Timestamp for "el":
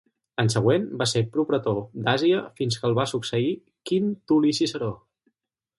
2.91-2.99